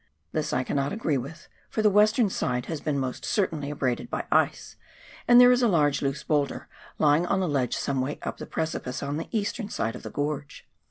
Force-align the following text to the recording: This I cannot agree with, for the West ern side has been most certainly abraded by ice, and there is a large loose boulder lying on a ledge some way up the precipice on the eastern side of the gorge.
This 0.31 0.51
I 0.51 0.63
cannot 0.63 0.91
agree 0.91 1.19
with, 1.19 1.47
for 1.69 1.83
the 1.83 1.89
West 1.91 2.17
ern 2.17 2.27
side 2.27 2.65
has 2.65 2.81
been 2.81 2.97
most 2.97 3.23
certainly 3.23 3.69
abraded 3.69 4.09
by 4.09 4.25
ice, 4.31 4.75
and 5.27 5.39
there 5.39 5.51
is 5.51 5.61
a 5.61 5.67
large 5.67 6.01
loose 6.01 6.23
boulder 6.23 6.67
lying 6.97 7.27
on 7.27 7.39
a 7.43 7.47
ledge 7.47 7.77
some 7.77 8.01
way 8.01 8.17
up 8.23 8.37
the 8.37 8.47
precipice 8.47 9.03
on 9.03 9.17
the 9.17 9.27
eastern 9.29 9.69
side 9.69 9.95
of 9.95 10.01
the 10.01 10.09
gorge. 10.09 10.67